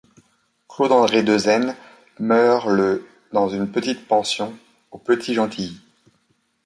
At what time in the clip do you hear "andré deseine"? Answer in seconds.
0.93-1.75